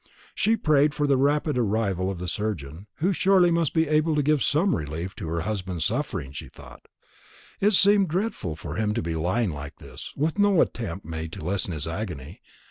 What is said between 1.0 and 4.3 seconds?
the rapid arrival of the surgeon, who must surely be able to